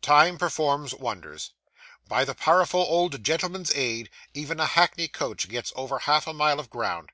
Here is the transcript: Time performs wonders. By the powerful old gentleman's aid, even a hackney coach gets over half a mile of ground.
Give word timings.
Time 0.00 0.38
performs 0.38 0.94
wonders. 0.94 1.50
By 2.08 2.24
the 2.24 2.34
powerful 2.34 2.80
old 2.80 3.22
gentleman's 3.22 3.70
aid, 3.74 4.08
even 4.32 4.58
a 4.58 4.64
hackney 4.64 5.08
coach 5.08 5.46
gets 5.46 5.74
over 5.76 5.98
half 5.98 6.26
a 6.26 6.32
mile 6.32 6.58
of 6.58 6.70
ground. 6.70 7.10